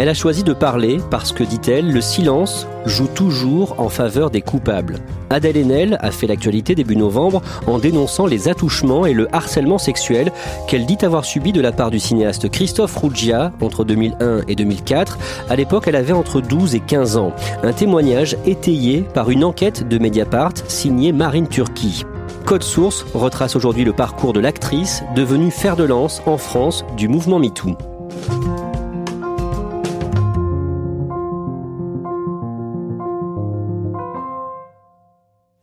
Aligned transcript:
Elle 0.00 0.08
a 0.08 0.14
choisi 0.14 0.44
de 0.44 0.54
parler 0.54 0.98
parce 1.10 1.30
que, 1.30 1.44
dit-elle, 1.44 1.92
le 1.92 2.00
silence 2.00 2.66
joue 2.86 3.06
toujours 3.06 3.74
en 3.78 3.90
faveur 3.90 4.30
des 4.30 4.40
coupables. 4.40 4.96
Adèle 5.28 5.58
Haenel 5.58 5.98
a 6.00 6.10
fait 6.10 6.26
l'actualité 6.26 6.74
début 6.74 6.96
novembre 6.96 7.42
en 7.66 7.78
dénonçant 7.78 8.24
les 8.24 8.48
attouchements 8.48 9.04
et 9.04 9.12
le 9.12 9.28
harcèlement 9.36 9.76
sexuel 9.76 10.32
qu'elle 10.66 10.86
dit 10.86 10.96
avoir 11.02 11.26
subi 11.26 11.52
de 11.52 11.60
la 11.60 11.70
part 11.70 11.90
du 11.90 11.98
cinéaste 12.00 12.50
Christophe 12.50 12.96
Ruggia 12.96 13.52
entre 13.60 13.84
2001 13.84 14.44
et 14.48 14.54
2004. 14.54 15.18
À 15.50 15.56
l'époque, 15.56 15.84
elle 15.86 15.96
avait 15.96 16.14
entre 16.14 16.40
12 16.40 16.76
et 16.76 16.80
15 16.80 17.18
ans. 17.18 17.34
Un 17.62 17.74
témoignage 17.74 18.38
étayé 18.46 19.02
par 19.02 19.28
une 19.28 19.44
enquête 19.44 19.86
de 19.86 19.98
Mediapart 19.98 20.54
signée 20.66 21.12
Marine 21.12 21.46
Turquie. 21.46 22.06
Code 22.46 22.62
Source 22.62 23.04
retrace 23.12 23.54
aujourd'hui 23.54 23.84
le 23.84 23.92
parcours 23.92 24.32
de 24.32 24.40
l'actrice 24.40 25.02
devenue 25.14 25.50
fer 25.50 25.76
de 25.76 25.84
lance 25.84 26.22
en 26.24 26.38
France 26.38 26.86
du 26.96 27.06
mouvement 27.06 27.38
MeToo. 27.38 27.76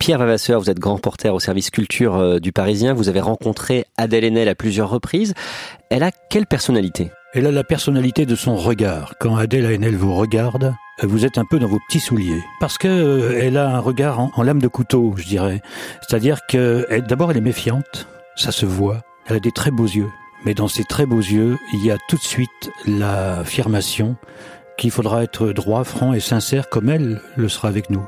Pierre 0.08 0.20
Vavasseur, 0.20 0.62
vous 0.62 0.70
êtes 0.70 0.80
grand 0.80 0.96
reporter 0.96 1.36
au 1.36 1.42
service 1.42 1.70
culture 1.70 2.16
euh, 2.16 2.40
du 2.40 2.54
Parisien. 2.54 2.94
Vous 2.94 3.10
avez 3.10 3.20
rencontré 3.20 3.84
Adèle 3.98 4.24
Haenel 4.24 4.48
à 4.48 4.56
plusieurs 4.56 4.90
reprises. 4.90 5.34
Elle 5.90 6.02
a 6.02 6.12
quelle 6.30 6.46
personnalité? 6.46 7.12
Elle 7.34 7.46
a 7.46 7.52
la 7.52 7.66
personnalité 7.66 8.26
de 8.26 8.36
son 8.36 8.56
regard. 8.56 9.16
Quand 9.20 9.36
Adèle 9.36 9.66
Haenel 9.66 9.98
vous 9.98 10.16
regarde, 10.16 10.74
vous 11.04 11.26
êtes 11.26 11.38
un 11.38 11.44
peu 11.44 11.60
dans 11.60 11.68
vos 11.68 11.80
petits 11.90 12.00
souliers. 12.00 12.42
Parce 12.62 12.78
que 12.78 12.88
euh, 12.88 13.42
elle 13.42 13.58
a 13.58 13.68
un 13.68 13.80
regard 13.80 14.22
en, 14.22 14.44
lame 14.44 14.62
de 14.62 14.70
couteau, 14.70 15.14
je 15.18 15.26
dirais. 15.26 15.62
C'est-à-dire 16.00 16.40
que 16.48 16.88
d'abord 17.02 17.32
elle 17.32 17.38
est 17.40 17.42
méfiante, 17.42 18.08
ça 18.38 18.54
se 18.54 18.66
voit. 18.66 19.02
Elle 19.26 19.36
a 19.36 19.42
des 19.42 19.52
très 19.52 19.72
beaux 19.72 19.88
yeux. 19.88 20.10
Mais 20.46 20.54
dans 20.54 20.70
ces 20.70 20.86
très 20.86 21.06
beaux 21.06 21.18
yeux, 21.18 21.58
il 21.74 21.86
y 21.86 21.92
a 21.92 21.98
tout 22.08 22.16
de 22.16 22.22
suite 22.22 22.72
l'affirmation 22.86 24.16
qu'il 24.78 24.92
faudra 24.92 25.24
être 25.24 25.50
droit, 25.50 25.84
franc 25.84 26.14
et 26.14 26.22
sincère 26.22 26.70
comme 26.70 26.88
elle 26.88 27.20
le 27.36 27.50
sera 27.50 27.68
avec 27.68 27.90
nous. 27.90 28.08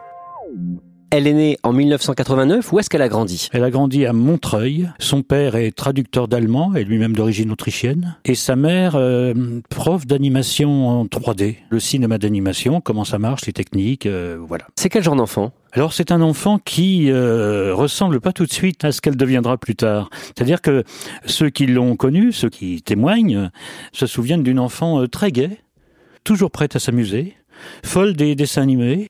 Elle 1.12 1.26
est 1.26 1.34
née 1.34 1.58
en 1.64 1.74
1989. 1.74 2.72
Où 2.72 2.78
est-ce 2.78 2.88
qu'elle 2.88 3.02
a 3.02 3.10
grandi? 3.10 3.50
Elle 3.52 3.64
a 3.64 3.72
grandi 3.72 4.06
à 4.06 4.14
Montreuil. 4.14 4.90
Son 5.00 5.24
père 5.24 5.56
est 5.56 5.72
traducteur 5.72 6.28
d'allemand 6.28 6.76
et 6.76 6.84
lui-même 6.84 7.16
d'origine 7.16 7.52
autrichienne. 7.52 8.16
Et 8.26 8.36
sa 8.36 8.56
mère, 8.56 8.96
euh, 8.96 9.34
prof 9.70 10.06
d'animation 10.06 10.88
en 10.88 11.06
3D. 11.06 11.56
Le 11.72 11.80
cinéma 11.80 12.20
d'animation, 12.20 12.80
comment 12.80 13.06
ça 13.06 13.18
marche, 13.18 13.48
les 13.48 13.54
techniques, 13.54 14.06
euh, 14.06 14.38
voilà. 14.40 14.68
C'est 14.76 14.90
quel 14.90 15.02
genre 15.02 15.16
d'enfant? 15.16 15.52
Alors 15.72 15.94
c'est 15.94 16.12
un 16.12 16.22
enfant 16.22 16.60
qui 16.60 17.10
euh, 17.10 17.74
ressemble 17.74 18.22
pas 18.22 18.32
tout 18.32 18.46
de 18.46 18.54
suite 18.54 18.86
à 18.86 18.92
ce 18.92 19.02
qu'elle 19.02 19.18
deviendra 19.18 19.58
plus 19.58 19.76
tard. 19.76 20.12
C'est-à-dire 20.22 20.62
que 20.62 20.84
ceux 21.26 21.50
qui 21.50 21.66
l'ont 21.66 21.96
connue, 21.96 22.32
ceux 22.32 22.50
qui 22.50 22.84
témoignent, 22.84 23.50
se 23.94 24.06
souviennent 24.06 24.44
d'une 24.44 24.60
enfant 24.60 25.08
très 25.08 25.32
gaie, 25.32 25.58
toujours 26.24 26.52
prête 26.52 26.76
à 26.76 26.80
s'amuser, 26.80 27.36
folle 27.84 28.14
des 28.14 28.36
dessins 28.36 28.62
animés 28.62 29.10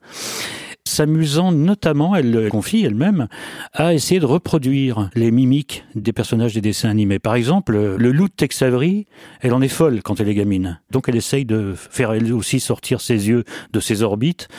s'amusant 0.99 1.53
notamment, 1.53 2.13
elle 2.13 2.29
le 2.29 2.49
confie 2.49 2.83
elle-même, 2.83 3.29
à 3.71 3.93
essayer 3.93 4.19
de 4.19 4.25
reproduire 4.25 5.09
les 5.15 5.31
mimiques 5.31 5.85
des 5.95 6.11
personnages 6.11 6.53
des 6.53 6.59
dessins 6.59 6.89
animés. 6.89 7.19
Par 7.19 7.35
exemple, 7.35 7.95
le 7.97 8.11
loup 8.11 8.27
de 8.27 8.33
Tex 8.33 8.61
Avery, 8.63 9.07
elle 9.39 9.53
en 9.53 9.61
est 9.61 9.69
folle 9.69 10.01
quand 10.03 10.19
elle 10.19 10.27
est 10.27 10.35
gamine. 10.35 10.81
Donc 10.91 11.07
elle 11.07 11.15
essaye 11.15 11.45
de 11.45 11.73
faire 11.73 12.11
elle 12.11 12.33
aussi 12.33 12.59
sortir 12.59 12.99
ses 12.99 13.29
yeux 13.29 13.45
de 13.71 13.79
ses 13.79 14.03
orbites, 14.03 14.49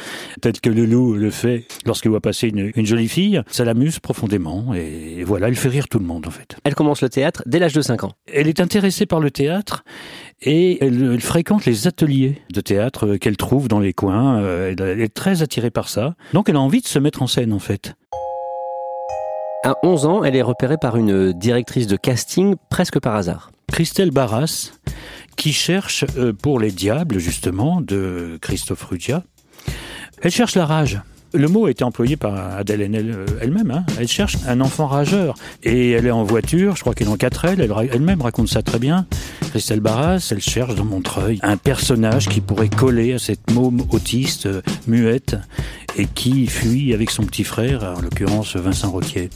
tel 0.40 0.58
que 0.58 0.70
le 0.70 0.86
loup 0.86 1.12
le 1.12 1.30
fait 1.30 1.66
lorsqu'il 1.84 2.10
voit 2.10 2.22
passer 2.22 2.48
une, 2.48 2.86
jolie 2.86 3.08
fille. 3.08 3.42
Ça 3.48 3.66
l'amuse 3.66 3.98
profondément 3.98 4.72
et 4.72 5.22
voilà, 5.24 5.48
elle 5.48 5.56
fait 5.56 5.68
rire 5.68 5.88
tout 5.88 5.98
le 5.98 6.06
monde 6.06 6.26
en 6.26 6.30
fait. 6.30 6.56
Elle 6.64 6.74
commence 6.74 7.02
le 7.02 7.10
théâtre 7.10 7.42
dès 7.44 7.58
l'âge 7.58 7.74
de 7.74 7.82
5 7.82 8.04
ans. 8.04 8.12
Elle 8.32 8.48
est 8.48 8.60
intéressée 8.60 9.04
par 9.04 9.20
le 9.20 9.30
théâtre 9.30 9.84
et 10.42 10.82
elle, 10.84 11.20
fréquente 11.20 11.64
les 11.66 11.86
ateliers 11.86 12.40
de 12.52 12.60
théâtre 12.60 13.16
qu'elle 13.16 13.36
trouve 13.36 13.68
dans 13.68 13.80
les 13.80 13.92
coins. 13.92 14.40
Euh, 14.40 14.74
elle 14.78 15.00
est 15.00 15.14
très 15.14 15.42
attirée 15.42 15.70
par 15.70 15.88
ça. 15.88 16.14
Donc 16.32 16.48
elle 16.48 16.56
a 16.56 16.60
envie 16.60 16.80
de 16.80 16.86
se 16.86 16.98
mettre 16.98 17.22
en 17.22 17.26
scène 17.26 17.52
en 17.52 17.58
fait. 17.58 17.94
À 19.62 19.74
11 19.82 20.06
ans, 20.06 20.24
elle 20.24 20.36
est 20.36 20.42
repérée 20.42 20.78
par 20.80 20.96
une 20.96 21.34
directrice 21.34 21.86
de 21.86 21.96
casting 21.96 22.54
presque 22.70 22.98
par 22.98 23.14
hasard. 23.14 23.52
Christelle 23.70 24.10
Barras, 24.10 24.72
qui 25.36 25.52
cherche 25.52 26.04
euh, 26.16 26.32
pour 26.32 26.58
Les 26.58 26.70
Diables, 26.70 27.18
justement, 27.18 27.82
de 27.82 28.38
Christophe 28.40 28.82
Ruggia. 28.84 29.22
Elle 30.22 30.30
cherche 30.30 30.54
la 30.54 30.64
rage. 30.64 31.00
Le 31.32 31.46
mot 31.46 31.66
a 31.66 31.70
été 31.70 31.84
employé 31.84 32.16
par 32.16 32.34
Adèle 32.56 32.90
euh, 32.94 33.26
elle-même. 33.40 33.70
Hein. 33.70 33.84
Elle 33.98 34.08
cherche 34.08 34.36
un 34.48 34.60
enfant 34.60 34.86
rageur. 34.86 35.36
Et 35.62 35.92
elle 35.92 36.06
est 36.06 36.10
en 36.10 36.24
voiture, 36.24 36.76
je 36.76 36.80
crois 36.80 36.94
qu'elle 36.94 37.06
est 37.06 37.10
en 37.10 37.16
4 37.16 37.44
L, 37.44 37.72
elle-même 37.92 38.20
raconte 38.22 38.48
ça 38.48 38.62
très 38.62 38.78
bien. 38.78 39.06
Christelle 39.50 39.80
Barras, 39.80 40.28
elle 40.30 40.40
cherche 40.40 40.74
dans 40.74 40.84
Montreuil 40.84 41.38
un 41.42 41.56
personnage 41.56 42.28
qui 42.28 42.40
pourrait 42.40 42.68
coller 42.68 43.12
à 43.12 43.18
cette 43.18 43.50
môme 43.52 43.82
autiste, 43.90 44.46
euh, 44.46 44.62
muette, 44.86 45.36
et 45.96 46.06
qui 46.06 46.46
fuit 46.46 46.94
avec 46.94 47.10
son 47.10 47.24
petit 47.24 47.44
frère, 47.44 47.94
en 47.96 48.00
l'occurrence 48.00 48.56
Vincent 48.56 48.90
Roquier. 48.90 49.30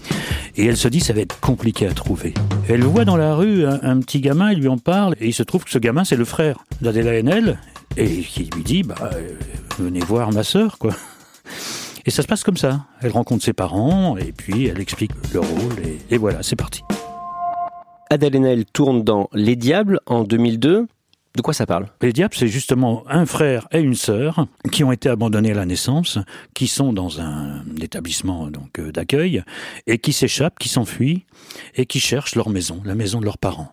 Et 0.56 0.66
elle 0.66 0.76
se 0.76 0.88
dit, 0.88 1.00
ça 1.00 1.12
va 1.12 1.20
être 1.20 1.38
compliqué 1.40 1.86
à 1.86 1.92
trouver. 1.92 2.34
Elle 2.68 2.82
voit 2.82 3.04
dans 3.04 3.16
la 3.16 3.34
rue 3.34 3.64
un, 3.66 4.00
petit 4.00 4.20
gamin, 4.20 4.52
il 4.52 4.60
lui 4.60 4.68
en 4.68 4.78
parle, 4.78 5.14
et 5.20 5.26
il 5.26 5.34
se 5.34 5.42
trouve 5.42 5.64
que 5.64 5.70
ce 5.70 5.78
gamin, 5.78 6.04
c'est 6.04 6.16
le 6.16 6.24
frère 6.24 6.64
d'Adèle 6.80 7.08
Haenel, 7.08 7.58
et 7.96 8.22
qui 8.22 8.50
lui 8.54 8.62
dit, 8.62 8.82
bah, 8.82 8.94
euh, 9.02 9.34
venez 9.78 10.00
voir 10.00 10.32
ma 10.32 10.42
sœur, 10.42 10.78
quoi. 10.78 10.94
Et 12.06 12.10
ça 12.10 12.22
se 12.22 12.26
passe 12.26 12.42
comme 12.42 12.56
ça. 12.56 12.86
Elle 13.00 13.12
rencontre 13.12 13.44
ses 13.44 13.52
parents 13.52 14.16
et 14.16 14.32
puis 14.32 14.66
elle 14.66 14.80
explique 14.80 15.12
le 15.32 15.40
rôle 15.40 15.74
et, 16.10 16.18
voilà, 16.18 16.42
c'est 16.42 16.56
parti. 16.56 16.82
Adèle 18.10 18.36
Haenel 18.36 18.66
tourne 18.66 19.02
dans 19.02 19.28
Les 19.32 19.56
Diables 19.56 20.00
en 20.06 20.24
2002. 20.24 20.86
De 21.36 21.42
quoi 21.42 21.54
ça 21.54 21.66
parle? 21.66 21.88
Les 22.00 22.12
Diables, 22.12 22.34
c'est 22.36 22.46
justement 22.46 23.04
un 23.08 23.26
frère 23.26 23.66
et 23.72 23.80
une 23.80 23.94
sœur 23.94 24.46
qui 24.70 24.84
ont 24.84 24.92
été 24.92 25.08
abandonnés 25.08 25.50
à 25.50 25.54
la 25.54 25.66
naissance, 25.66 26.18
qui 26.54 26.68
sont 26.68 26.92
dans 26.92 27.20
un 27.20 27.64
établissement 27.80 28.50
donc 28.50 28.78
euh, 28.78 28.92
d'accueil 28.92 29.42
et 29.86 29.98
qui 29.98 30.12
s'échappent, 30.12 30.58
qui 30.60 30.68
s'enfuient 30.68 31.24
et 31.74 31.86
qui 31.86 31.98
cherchent 31.98 32.36
leur 32.36 32.50
maison, 32.50 32.82
la 32.84 32.94
maison 32.94 33.18
de 33.18 33.24
leurs 33.24 33.38
parents. 33.38 33.72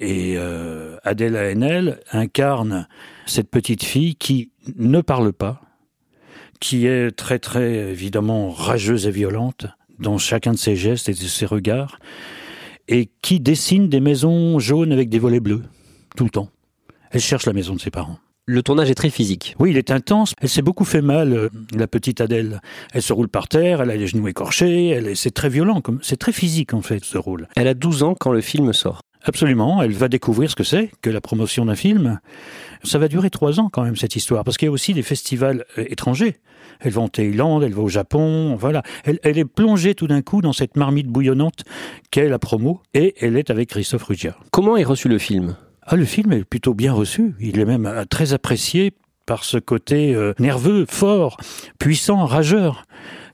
Et 0.00 0.34
euh, 0.36 0.96
Adèle 1.04 1.36
Haenel 1.36 2.00
incarne 2.10 2.88
cette 3.26 3.50
petite 3.50 3.84
fille 3.84 4.14
qui 4.14 4.50
ne 4.76 5.00
parle 5.00 5.32
pas, 5.32 5.60
qui 6.62 6.86
est 6.86 7.10
très 7.10 7.40
très 7.40 7.90
évidemment 7.90 8.50
rageuse 8.50 9.08
et 9.08 9.10
violente 9.10 9.66
dans 9.98 10.16
chacun 10.16 10.52
de 10.52 10.56
ses 10.56 10.76
gestes 10.76 11.08
et 11.08 11.12
de 11.12 11.18
ses 11.18 11.44
regards, 11.44 11.98
et 12.86 13.10
qui 13.20 13.40
dessine 13.40 13.88
des 13.88 14.00
maisons 14.00 14.60
jaunes 14.60 14.92
avec 14.92 15.08
des 15.08 15.18
volets 15.18 15.40
bleus, 15.40 15.62
tout 16.16 16.22
le 16.22 16.30
temps. 16.30 16.48
Elle 17.10 17.20
cherche 17.20 17.46
la 17.46 17.52
maison 17.52 17.74
de 17.74 17.80
ses 17.80 17.90
parents. 17.90 18.18
Le 18.46 18.62
tournage 18.62 18.90
est 18.90 18.94
très 18.94 19.10
physique. 19.10 19.56
Oui, 19.58 19.70
il 19.70 19.76
est 19.76 19.90
intense. 19.90 20.34
Elle 20.40 20.48
s'est 20.48 20.62
beaucoup 20.62 20.84
fait 20.84 21.02
mal, 21.02 21.32
euh, 21.32 21.48
la 21.74 21.88
petite 21.88 22.20
Adèle. 22.20 22.60
Elle 22.92 23.02
se 23.02 23.12
roule 23.12 23.28
par 23.28 23.48
terre, 23.48 23.82
elle 23.82 23.90
a 23.90 23.96
les 23.96 24.06
genoux 24.06 24.28
écorchés, 24.28 24.88
elle, 24.88 25.16
c'est 25.16 25.30
très 25.32 25.48
violent, 25.48 25.82
c'est 26.00 26.16
très 26.16 26.32
physique 26.32 26.74
en 26.74 26.82
fait 26.82 27.04
ce 27.04 27.18
rôle. 27.18 27.48
Elle 27.56 27.68
a 27.68 27.74
12 27.74 28.04
ans 28.04 28.14
quand 28.18 28.32
le 28.32 28.40
film 28.40 28.72
sort. 28.72 29.00
Absolument, 29.24 29.82
elle 29.82 29.92
va 29.92 30.08
découvrir 30.08 30.50
ce 30.50 30.56
que 30.56 30.64
c'est 30.64 30.90
que 31.00 31.08
la 31.08 31.20
promotion 31.20 31.64
d'un 31.64 31.76
film. 31.76 32.18
Ça 32.82 32.98
va 32.98 33.06
durer 33.06 33.30
trois 33.30 33.60
ans 33.60 33.68
quand 33.72 33.84
même 33.84 33.94
cette 33.94 34.16
histoire, 34.16 34.42
parce 34.42 34.56
qu'il 34.56 34.66
y 34.66 34.68
a 34.68 34.72
aussi 34.72 34.94
des 34.94 35.02
festivals 35.02 35.64
euh, 35.78 35.84
étrangers. 35.88 36.38
Elle 36.80 36.90
va 36.90 37.02
en 37.02 37.08
Thaïlande, 37.08 37.62
elle 37.62 37.74
va 37.74 37.82
au 37.82 37.88
Japon, 37.88 38.56
voilà. 38.56 38.82
Elle, 39.04 39.38
est 39.38 39.44
plongée 39.44 39.94
tout 39.94 40.08
d'un 40.08 40.22
coup 40.22 40.40
dans 40.40 40.52
cette 40.52 40.76
marmite 40.76 41.06
bouillonnante 41.06 41.62
qu'est 42.10 42.28
la 42.28 42.40
promo, 42.40 42.80
et 42.94 43.14
elle 43.20 43.36
est 43.36 43.50
avec 43.50 43.68
Christophe 43.68 44.02
Ruggia. 44.02 44.36
Comment 44.50 44.76
est 44.76 44.84
reçu 44.84 45.08
le 45.08 45.18
film? 45.18 45.56
Ah, 45.82 45.94
le 45.94 46.04
film 46.04 46.32
est 46.32 46.44
plutôt 46.44 46.74
bien 46.74 46.92
reçu. 46.92 47.34
Il 47.38 47.60
est 47.60 47.64
même 47.64 47.86
euh, 47.86 48.04
très 48.04 48.32
apprécié 48.32 48.92
par 49.24 49.44
ce 49.44 49.58
côté 49.58 50.16
euh, 50.16 50.34
nerveux, 50.40 50.84
fort, 50.88 51.36
puissant, 51.78 52.26
rageur. 52.26 52.84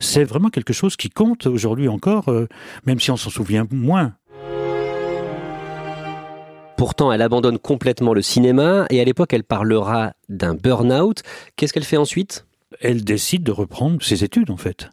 C'est 0.01 0.25
vraiment 0.25 0.51
quelque 0.51 0.75
chose 0.75 0.97
qui 0.97 1.09
compte 1.09 1.47
aujourd'hui 1.47 1.89
encore, 1.89 2.31
même 2.87 3.01
si 3.01 3.11
on 3.11 3.17
s'en 3.17 3.31
souvient 3.31 3.67
moins. 3.73 4.15
Pourtant, 6.79 7.11
elle 7.11 7.23
abandonne 7.23 7.59
complètement 7.59 8.15
le 8.15 8.23
cinéma 8.23 8.87
et 8.89 9.01
à 9.01 9.05
l'époque, 9.05 9.33
elle 9.33 9.43
parlera 9.43 10.13
d'un 10.29 10.55
burn-out. 10.55 11.25
Qu'est-ce 11.57 11.73
qu'elle 11.73 11.83
fait 11.83 11.97
ensuite? 11.97 12.47
Elle 12.81 13.03
décide 13.03 13.43
de 13.43 13.51
reprendre 13.51 14.01
ses 14.01 14.23
études, 14.23 14.51
en 14.51 14.57
fait 14.57 14.89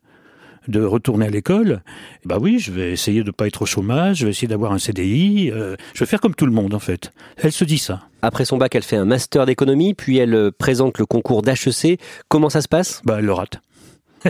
de 0.68 0.82
retourner 0.82 1.28
à 1.28 1.30
l'école, 1.30 1.84
bah 2.26 2.40
oui, 2.42 2.58
je 2.58 2.72
vais 2.72 2.92
essayer 2.92 3.24
de 3.24 3.30
pas 3.30 3.46
être 3.46 3.62
au 3.62 3.66
chômage, 3.68 4.18
je 4.18 4.26
vais 4.26 4.32
essayer 4.32 4.48
d'avoir 4.48 4.72
un 4.72 4.80
CDI, 4.80 5.52
euh, 5.52 5.76
je 5.94 6.00
vais 6.00 6.08
faire 6.08 6.20
comme 6.20 6.34
tout 6.34 6.48
le 6.48 6.52
monde 6.52 6.74
en 6.74 6.80
fait. 6.80 7.12
Elle 7.38 7.52
se 7.52 7.64
dit 7.64 7.78
ça. 7.78 8.02
Après 8.24 8.46
son 8.46 8.58
bac, 8.58 8.74
elle 8.74 8.82
fait 8.82 8.96
un 8.96 9.06
master 9.06 9.46
d'économie, 9.46 9.94
puis 9.94 10.18
elle 10.18 10.52
présente 10.58 10.98
le 10.98 11.06
concours 11.06 11.44
d'HEC. 11.44 12.00
Comment 12.30 12.50
ça 12.50 12.62
se 12.62 12.68
passe? 12.68 13.04
Bah 13.06 13.18
elle 13.20 13.26
le 13.26 13.34
rate. 13.34 13.60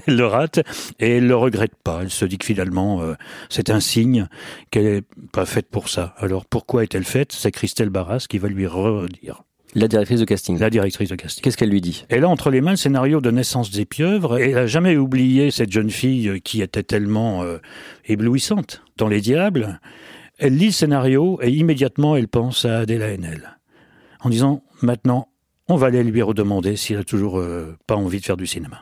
Elle 0.07 0.17
le 0.17 0.25
rate 0.25 0.59
et 0.99 1.17
elle 1.17 1.27
le 1.27 1.35
regrette 1.35 1.75
pas. 1.83 1.99
Elle 2.01 2.09
se 2.09 2.25
dit 2.25 2.37
que 2.37 2.45
finalement 2.45 3.01
euh, 3.01 3.13
c'est 3.49 3.69
un 3.69 3.79
signe 3.79 4.27
qu'elle 4.71 4.85
n'est 4.85 5.03
pas 5.31 5.45
faite 5.45 5.69
pour 5.69 5.89
ça. 5.89 6.13
Alors 6.17 6.45
pourquoi 6.45 6.83
est-elle 6.83 7.03
faite? 7.03 7.31
C'est 7.31 7.51
Christelle 7.51 7.89
Barras 7.89 8.25
qui 8.29 8.37
va 8.37 8.47
lui 8.47 8.67
redire. 8.67 9.43
La 9.73 9.89
directrice 9.89 10.21
de 10.21 10.25
casting. 10.25 10.57
La 10.57 10.69
directrice 10.69 11.09
de 11.09 11.15
casting. 11.15 11.43
Qu'est-ce 11.43 11.57
qu'elle 11.57 11.69
lui 11.69 11.81
dit? 11.81 12.05
Elle 12.09 12.23
a 12.23 12.29
entre 12.29 12.49
les 12.49 12.61
mains 12.61 12.71
le 12.71 12.77
scénario 12.77 13.19
de 13.19 13.29
Naissance 13.29 13.71
des 13.71 13.85
pieuvres 13.85 14.37
et 14.39 14.49
elle 14.49 14.55
n'a 14.55 14.67
jamais 14.67 14.95
oublié 14.95 15.51
cette 15.51 15.71
jeune 15.71 15.89
fille 15.89 16.41
qui 16.41 16.61
était 16.61 16.83
tellement 16.83 17.43
euh, 17.43 17.57
éblouissante 18.05 18.83
dans 18.97 19.07
Les 19.07 19.21
Diables. 19.21 19.79
Elle 20.37 20.57
lit 20.57 20.67
le 20.67 20.71
scénario 20.71 21.39
et 21.41 21.49
immédiatement 21.49 22.15
elle 22.15 22.27
pense 22.27 22.65
à 22.65 22.79
Adèle 22.79 23.01
Haenel 23.01 23.57
en 24.21 24.29
disant 24.29 24.63
maintenant 24.81 25.29
on 25.67 25.75
va 25.75 25.87
aller 25.87 26.03
lui 26.03 26.21
redemander 26.21 26.75
s'il 26.75 26.97
a 26.97 27.03
toujours 27.03 27.39
euh, 27.39 27.77
pas 27.87 27.95
envie 27.95 28.19
de 28.19 28.25
faire 28.25 28.37
du 28.37 28.47
cinéma. 28.47 28.81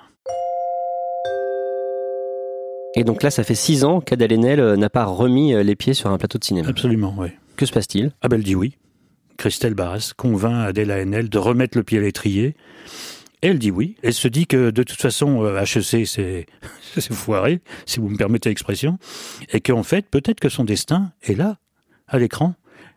Et 2.96 3.04
donc 3.04 3.24
là, 3.24 3.32
ça 3.32 3.44
fait 3.44 3.56
six 3.56 3.84
ans 3.84 4.02
qu'Adèle 4.02 4.34
Haenel 4.34 4.60
euh, 4.60 4.76
n'a 4.76 4.90
pas 4.90 5.06
remis 5.06 5.54
les 5.64 5.76
pieds 5.76 5.94
sur 5.94 6.12
un 6.12 6.18
plateau 6.18 6.38
de 6.38 6.44
cinéma. 6.44 6.70
Absolument, 6.70 7.16
oui. 7.18 7.30
Que 7.56 7.66
se 7.66 7.72
passe-t-il? 7.72 8.12
Ah 8.22 8.28
ben 8.28 8.38
elle 8.38 8.44
dit 8.44 8.56
oui. 8.56 8.78
Christelle 9.38 9.74
Barras 9.74 10.12
convainc 10.16 10.68
Adèle 10.68 10.92
Haenel 10.92 11.30
de 11.30 11.38
remettre 11.38 11.78
le 11.78 11.84
pied 11.84 11.98
à 11.98 12.02
l'étrier. 12.02 12.56
Elle 13.42 13.60
dit 13.60 13.72
oui. 13.72 13.96
Elle 14.04 14.14
se 14.14 14.28
dit 14.28 14.48
que 14.48 14.70
de 14.70 14.84
toute 14.84 15.02
façon, 15.02 15.46
HEC, 15.46 16.08
c'est 16.08 17.14
foiré, 17.14 17.62
si 17.86 18.00
vous 18.00 18.10
me 18.10 18.18
permettez 18.18 18.50
l'expression, 18.50 18.98
et 19.52 19.60
qu'en 19.60 19.84
fait, 19.84 20.08
peut-être 20.10 20.40
que 20.40 20.50
son 20.50 20.64
destin 20.64 21.12
est 21.24 21.36
là, 21.36 21.58
à 22.08 22.20
l'écran. 22.20 22.54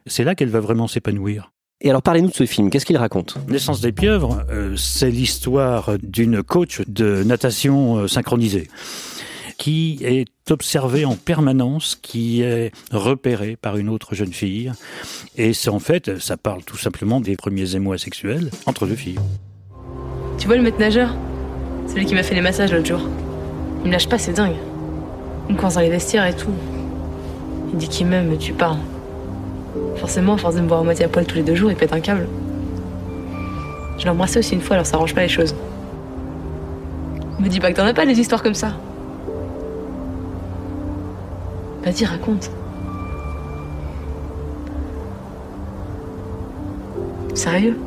C'est 0.06 0.25
là 0.25 0.34
qu'elle 0.34 0.50
va 0.50 0.60
vraiment 0.60 0.87
s'épanouir. 0.87 1.52
Et 1.81 1.90
alors 1.90 2.02
parlez-nous 2.02 2.28
de 2.28 2.34
ce 2.34 2.46
film, 2.46 2.70
qu'est-ce 2.70 2.87
qu'il 2.87 2.96
raconte? 2.96 3.37
Naissance 3.49 3.81
des 3.81 3.92
pieuvres, 3.92 4.44
euh, 4.50 4.76
c'est 4.76 5.10
l'histoire 5.10 5.99
d'une 6.02 6.42
coach 6.42 6.81
de 6.87 7.22
natation 7.22 7.96
euh, 7.96 8.08
synchronisée 8.08 8.69
qui 9.58 9.98
est 10.02 10.26
observé 10.50 11.04
en 11.04 11.16
permanence, 11.16 11.98
qui 12.00 12.42
est 12.42 12.72
repéré 12.92 13.56
par 13.56 13.76
une 13.76 13.88
autre 13.88 14.14
jeune 14.14 14.32
fille. 14.32 14.72
Et 15.36 15.52
c'est 15.52 15.70
en 15.70 15.78
fait, 15.78 16.18
ça 16.18 16.36
parle 16.36 16.62
tout 16.64 16.76
simplement 16.76 17.20
des 17.20 17.36
premiers 17.36 17.74
émois 17.74 17.98
sexuels 17.98 18.50
entre 18.66 18.86
deux 18.86 18.96
filles. 18.96 19.18
Tu 20.38 20.46
vois 20.46 20.56
le 20.56 20.62
maître 20.62 20.78
nageur? 20.78 21.14
Celui 21.88 22.04
qui 22.04 22.14
m'a 22.14 22.22
fait 22.22 22.34
les 22.34 22.40
massages 22.40 22.72
l'autre 22.72 22.86
jour. 22.86 23.00
Il 23.82 23.88
me 23.88 23.92
lâche 23.92 24.08
pas, 24.08 24.18
c'est 24.18 24.32
dingue. 24.32 24.56
Il 25.48 25.54
me 25.54 25.60
coince 25.60 25.74
dans 25.74 25.80
les 25.80 25.90
vestiaires 25.90 26.26
et 26.26 26.34
tout. 26.34 26.52
Il 27.72 27.78
dit 27.78 27.88
qu'il 27.88 28.06
m'aime, 28.06 28.36
tu 28.38 28.52
parles. 28.52 28.78
Forcément, 29.96 30.36
force 30.36 30.56
de 30.56 30.60
me 30.60 30.68
voir 30.68 30.80
à 30.80 30.84
moitié 30.84 31.04
à 31.04 31.08
poil 31.08 31.26
tous 31.26 31.36
les 31.36 31.42
deux 31.42 31.54
jours, 31.54 31.70
il 31.70 31.76
pète 31.76 31.92
un 31.92 32.00
câble. 32.00 32.28
Je 33.98 34.04
l'ai 34.04 34.10
embrassé 34.10 34.38
aussi 34.38 34.54
une 34.54 34.60
fois, 34.60 34.74
alors 34.74 34.86
ça 34.86 34.96
arrange 34.96 35.14
pas 35.14 35.22
les 35.22 35.28
choses. 35.28 35.54
Me 37.38 37.48
dis 37.48 37.60
pas 37.60 37.70
que 37.70 37.76
t'en 37.76 37.84
as 37.84 37.94
pas 37.94 38.06
des 38.06 38.18
histoires 38.18 38.42
comme 38.42 38.54
ça. 38.54 38.76
Vas-y, 41.86 42.04
raconte. 42.04 42.50
Sérieux? 47.32 47.78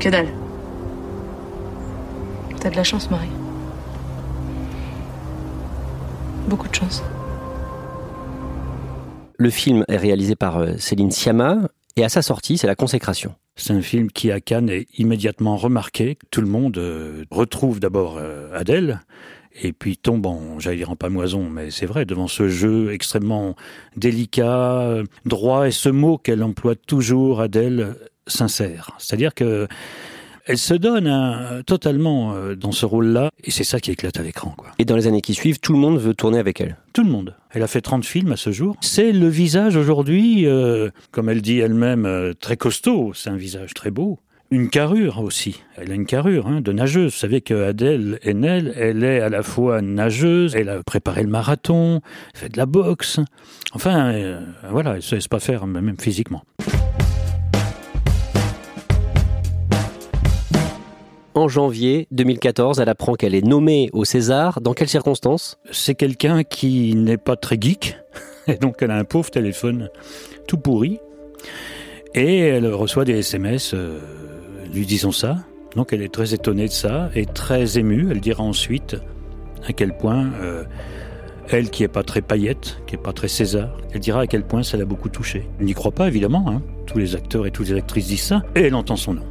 Que 0.00 0.08
dalle. 0.08 0.28
T'as 2.60 2.70
de 2.70 2.76
la 2.76 2.82
chance, 2.82 3.10
Marie. 3.10 3.28
Beaucoup 6.48 6.66
de 6.66 6.74
chance. 6.74 7.02
Le 9.36 9.50
film 9.50 9.84
est 9.88 9.98
réalisé 9.98 10.34
par 10.34 10.56
euh, 10.56 10.78
Céline 10.78 11.10
Sciamma 11.10 11.68
et 11.96 12.04
à 12.04 12.08
sa 12.08 12.22
sortie, 12.22 12.56
c'est 12.56 12.66
la 12.66 12.74
consécration. 12.74 13.34
C'est 13.54 13.74
un 13.74 13.82
film 13.82 14.10
qui, 14.10 14.32
à 14.32 14.40
Cannes, 14.40 14.70
est 14.70 14.86
immédiatement 14.98 15.58
remarqué. 15.58 16.16
Tout 16.30 16.40
le 16.40 16.46
monde 16.46 16.78
euh, 16.78 17.26
retrouve 17.30 17.80
d'abord 17.80 18.16
euh, 18.16 18.48
Adèle, 18.58 19.02
et 19.62 19.72
puis 19.72 19.96
tombe 19.96 20.26
en, 20.26 20.58
j'allais 20.58 20.76
dire 20.76 20.90
en 20.90 20.96
pamoison, 20.96 21.48
mais 21.48 21.70
c'est 21.70 21.86
vrai, 21.86 22.04
devant 22.04 22.28
ce 22.28 22.48
jeu 22.48 22.92
extrêmement 22.92 23.54
délicat, 23.96 25.02
droit, 25.24 25.68
et 25.68 25.70
ce 25.70 25.88
mot 25.88 26.18
qu'elle 26.18 26.42
emploie 26.42 26.74
toujours, 26.74 27.40
Adèle, 27.40 27.94
sincère. 28.26 28.90
C'est-à-dire 28.98 29.34
que 29.34 29.68
elle 30.46 30.58
se 30.58 30.74
donne 30.74 31.62
totalement 31.66 32.34
euh, 32.34 32.54
dans 32.54 32.72
ce 32.72 32.84
rôle-là, 32.84 33.30
et 33.42 33.50
c'est 33.50 33.64
ça 33.64 33.80
qui 33.80 33.90
éclate 33.90 34.18
à 34.18 34.22
l'écran. 34.22 34.54
Quoi. 34.56 34.68
Et 34.78 34.84
dans 34.84 34.96
les 34.96 35.06
années 35.06 35.22
qui 35.22 35.34
suivent, 35.34 35.58
tout 35.58 35.72
le 35.72 35.78
monde 35.78 35.98
veut 35.98 36.14
tourner 36.14 36.38
avec 36.38 36.60
elle 36.60 36.76
Tout 36.92 37.02
le 37.02 37.10
monde. 37.10 37.34
Elle 37.50 37.62
a 37.62 37.66
fait 37.66 37.80
30 37.80 38.04
films 38.04 38.32
à 38.32 38.36
ce 38.36 38.52
jour. 38.52 38.76
C'est 38.80 39.12
le 39.12 39.28
visage 39.28 39.76
aujourd'hui, 39.76 40.46
euh, 40.46 40.90
comme 41.12 41.30
elle 41.30 41.40
dit 41.40 41.60
elle-même, 41.60 42.04
euh, 42.04 42.34
très 42.38 42.56
costaud. 42.56 43.12
C'est 43.14 43.30
un 43.30 43.36
visage 43.36 43.72
très 43.72 43.90
beau 43.90 44.18
une 44.50 44.70
carrure 44.70 45.20
aussi. 45.20 45.62
Elle 45.76 45.90
a 45.90 45.94
une 45.94 46.06
carrure 46.06 46.46
hein, 46.46 46.60
de 46.60 46.72
nageuse. 46.72 47.12
Vous 47.12 47.18
savez 47.18 47.40
que 47.40 47.68
Adèle 47.68 48.18
Haenel, 48.24 48.72
elle 48.76 49.02
est 49.02 49.20
à 49.20 49.28
la 49.28 49.42
fois 49.42 49.82
nageuse, 49.82 50.54
elle 50.54 50.68
a 50.68 50.82
préparé 50.82 51.22
le 51.22 51.28
marathon, 51.28 52.00
fait 52.34 52.48
de 52.48 52.56
la 52.56 52.66
boxe. 52.66 53.20
Enfin, 53.72 54.12
euh, 54.12 54.40
voilà, 54.70 54.90
elle 54.90 54.96
ne 54.96 55.02
se 55.02 55.14
laisse 55.16 55.28
pas 55.28 55.40
faire, 55.40 55.66
même 55.66 55.96
physiquement. 55.98 56.42
En 61.36 61.48
janvier 61.48 62.06
2014, 62.12 62.78
elle 62.78 62.88
apprend 62.88 63.14
qu'elle 63.14 63.34
est 63.34 63.44
nommée 63.44 63.90
au 63.92 64.04
César. 64.04 64.60
Dans 64.60 64.72
quelles 64.72 64.88
circonstances? 64.88 65.58
C'est 65.72 65.96
quelqu'un 65.96 66.44
qui 66.44 66.94
n'est 66.94 67.16
pas 67.16 67.34
très 67.34 67.56
geek, 67.60 67.96
et 68.46 68.54
donc 68.54 68.76
elle 68.82 68.92
a 68.92 68.96
un 68.96 69.04
pauvre 69.04 69.30
téléphone 69.32 69.90
tout 70.46 70.58
pourri, 70.58 71.00
et 72.14 72.38
elle 72.38 72.72
reçoit 72.72 73.04
des 73.04 73.18
SMS. 73.18 73.74
Euh, 73.74 73.98
lui 74.74 74.86
disons 74.86 75.12
ça. 75.12 75.38
Donc 75.76 75.92
elle 75.92 76.02
est 76.02 76.12
très 76.12 76.34
étonnée 76.34 76.66
de 76.66 76.72
ça 76.72 77.10
et 77.14 77.26
très 77.26 77.78
émue. 77.78 78.08
Elle 78.10 78.20
dira 78.20 78.42
ensuite 78.42 78.96
à 79.66 79.72
quel 79.72 79.96
point, 79.96 80.26
euh, 80.42 80.64
elle 81.48 81.70
qui 81.70 81.82
est 81.82 81.88
pas 81.88 82.02
très 82.02 82.20
paillette, 82.20 82.82
qui 82.86 82.94
est 82.94 83.02
pas 83.02 83.12
très 83.12 83.28
César, 83.28 83.70
elle 83.92 84.00
dira 84.00 84.20
à 84.20 84.26
quel 84.26 84.44
point 84.44 84.62
ça 84.62 84.76
l'a 84.76 84.84
beaucoup 84.84 85.08
touchée. 85.08 85.48
Elle 85.58 85.66
n'y 85.66 85.74
croit 85.74 85.92
pas 85.92 86.08
évidemment, 86.08 86.44
hein. 86.48 86.62
tous 86.86 86.98
les 86.98 87.14
acteurs 87.14 87.46
et 87.46 87.50
toutes 87.50 87.68
les 87.68 87.76
actrices 87.76 88.06
disent 88.06 88.22
ça, 88.22 88.42
et 88.54 88.62
elle 88.62 88.74
entend 88.74 88.96
son 88.96 89.14
nom. 89.14 89.24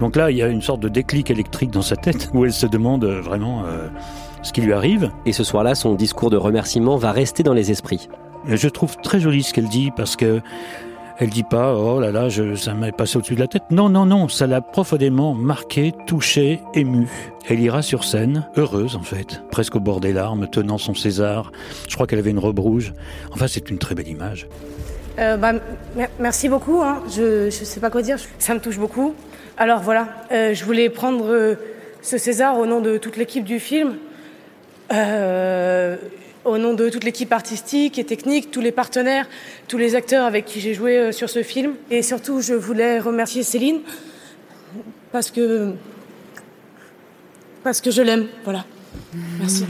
Donc 0.00 0.16
là, 0.16 0.30
il 0.30 0.36
y 0.36 0.42
a 0.42 0.48
une 0.48 0.62
sorte 0.62 0.80
de 0.80 0.88
déclic 0.88 1.30
électrique 1.30 1.70
dans 1.70 1.82
sa 1.82 1.96
tête 1.96 2.30
où 2.34 2.44
elle 2.44 2.52
se 2.52 2.66
demande 2.66 3.04
euh, 3.04 3.20
vraiment 3.20 3.64
euh, 3.64 3.88
ce 4.42 4.52
qui 4.52 4.60
lui 4.60 4.72
arrive. 4.72 5.10
Et 5.24 5.32
ce 5.32 5.42
soir-là, 5.42 5.74
son 5.74 5.94
discours 5.94 6.30
de 6.30 6.36
remerciement 6.36 6.96
va 6.96 7.12
rester 7.12 7.42
dans 7.42 7.54
les 7.54 7.70
esprits. 7.70 8.08
Je 8.48 8.68
trouve 8.68 8.96
très 8.98 9.20
joli 9.20 9.42
ce 9.42 9.52
qu'elle 9.52 9.68
dit 9.68 9.90
parce 9.96 10.14
que 10.14 10.40
elle 11.18 11.30
dit 11.30 11.42
pas, 11.42 11.74
oh 11.74 12.00
là 12.00 12.10
là, 12.10 12.28
je, 12.28 12.54
ça 12.54 12.74
m'est 12.74 12.92
passé 12.92 13.16
au-dessus 13.16 13.34
de 13.34 13.40
la 13.40 13.46
tête. 13.46 13.62
Non, 13.70 13.88
non, 13.88 14.04
non, 14.04 14.28
ça 14.28 14.46
l'a 14.46 14.60
profondément 14.60 15.34
marqué, 15.34 15.92
touché, 16.06 16.60
ému. 16.74 17.08
Elle 17.48 17.60
ira 17.60 17.80
sur 17.80 18.04
scène, 18.04 18.46
heureuse 18.56 18.96
en 18.96 19.02
fait, 19.02 19.42
presque 19.50 19.76
au 19.76 19.80
bord 19.80 20.00
des 20.00 20.12
larmes, 20.12 20.48
tenant 20.48 20.78
son 20.78 20.94
César. 20.94 21.52
Je 21.88 21.94
crois 21.94 22.06
qu'elle 22.06 22.18
avait 22.18 22.30
une 22.30 22.38
robe 22.38 22.58
rouge. 22.58 22.92
Enfin, 23.32 23.46
c'est 23.48 23.70
une 23.70 23.78
très 23.78 23.94
belle 23.94 24.08
image. 24.08 24.48
Euh, 25.18 25.36
bah, 25.36 25.52
merci 26.18 26.48
beaucoup. 26.48 26.82
Hein. 26.82 27.02
Je 27.14 27.46
ne 27.46 27.50
sais 27.50 27.80
pas 27.80 27.90
quoi 27.90 28.02
dire. 28.02 28.18
Ça 28.38 28.54
me 28.54 28.60
touche 28.60 28.78
beaucoup. 28.78 29.14
Alors 29.56 29.80
voilà, 29.80 30.08
euh, 30.32 30.52
je 30.52 30.64
voulais 30.64 30.90
prendre 30.90 31.32
euh, 31.32 31.54
ce 32.02 32.18
César 32.18 32.58
au 32.58 32.66
nom 32.66 32.80
de 32.80 32.98
toute 32.98 33.16
l'équipe 33.16 33.44
du 33.44 33.58
film. 33.58 33.96
Au 36.46 36.58
nom 36.58 36.74
de 36.74 36.88
toute 36.88 37.02
l'équipe 37.02 37.32
artistique 37.32 37.98
et 37.98 38.04
technique, 38.04 38.52
tous 38.52 38.60
les 38.60 38.70
partenaires, 38.70 39.26
tous 39.66 39.78
les 39.78 39.96
acteurs 39.96 40.24
avec 40.24 40.44
qui 40.44 40.60
j'ai 40.60 40.74
joué 40.74 40.96
euh, 40.96 41.10
sur 41.10 41.28
ce 41.28 41.42
film. 41.42 41.74
Et 41.90 42.02
surtout, 42.02 42.40
je 42.40 42.54
voulais 42.54 43.00
remercier 43.00 43.42
Céline 43.42 43.80
parce 45.10 45.32
que 45.32 45.74
parce 47.64 47.80
que 47.80 47.90
je 47.90 48.00
l'aime. 48.00 48.28
Voilà. 48.44 48.64
Merci. 49.40 49.66